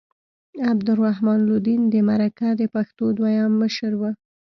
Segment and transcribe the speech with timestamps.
[0.71, 4.01] عبدالرحمن لودین د مرکه د پښتو دویم مشر و.